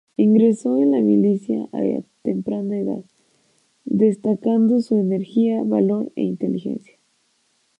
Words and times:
Ingresó 0.17 0.79
en 0.79 0.89
la 0.93 0.99
milicia 0.99 1.69
a 1.71 1.79
temprana 2.23 2.75
edad, 2.79 3.03
destacando 3.85 4.73
por 4.77 4.81
su 4.81 4.95
energía, 4.95 5.61
valor 5.63 6.11
e 6.15 6.23
inteligencia. 6.23 6.97